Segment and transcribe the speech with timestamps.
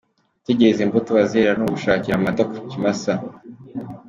[0.37, 3.13] Gutegereza imbuto bazera ni ugushakira amata ku kimasa.